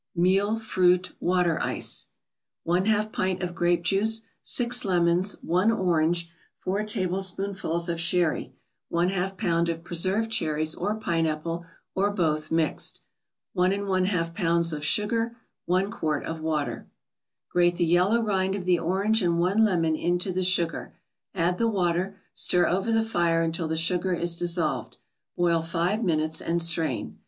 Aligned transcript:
MILLE 0.15 0.57
FRUIT 0.57 1.11
WATER 1.19 1.61
ICE 1.61 2.07
1/2 2.65 3.11
pint 3.11 3.43
of 3.43 3.53
grape 3.53 3.83
juice 3.83 4.21
6 4.41 4.83
lemons 4.83 5.33
1 5.43 5.69
orange 5.71 6.27
4 6.61 6.83
tablespoonfuls 6.85 7.87
of 7.87 7.99
sherry 7.99 8.51
1/2 8.91 9.37
pound 9.37 9.69
of 9.69 9.83
preserved 9.83 10.31
cherries 10.31 10.73
or 10.73 10.95
pineapple, 10.95 11.67
or 11.93 12.09
both 12.09 12.49
mixed 12.49 13.01
1 13.53 13.69
1/2 13.69 14.33
pounds 14.33 14.73
of 14.73 14.83
sugar 14.83 15.35
1 15.67 15.91
quart 15.91 16.25
of 16.25 16.41
water 16.41 16.87
Grate 17.51 17.75
the 17.75 17.85
yellow 17.85 18.23
rind 18.23 18.55
of 18.55 18.63
the 18.65 18.79
orange 18.79 19.21
and 19.21 19.37
one 19.39 19.63
lemon 19.63 19.95
into 19.95 20.31
the 20.31 20.43
sugar, 20.43 20.95
add 21.35 21.59
the 21.59 21.67
water, 21.67 22.17
stir 22.33 22.65
over 22.65 22.91
the 22.91 23.03
fire 23.03 23.43
until 23.43 23.67
the 23.67 23.77
sugar 23.77 24.13
is 24.13 24.35
dissolved, 24.35 24.97
boil 25.37 25.61
five 25.61 26.03
minutes, 26.03 26.41
and 26.41 26.59
strain. 26.59 27.19